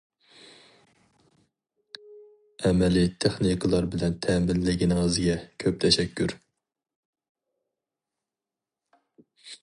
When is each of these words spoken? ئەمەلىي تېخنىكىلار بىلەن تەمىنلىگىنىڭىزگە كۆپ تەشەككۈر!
ئەمەلىي 2.69 3.11
تېخنىكىلار 3.25 3.87
بىلەن 3.95 4.15
تەمىنلىگىنىڭىزگە 4.27 5.35
كۆپ 5.65 5.77
تەشەككۈر! 5.85 6.33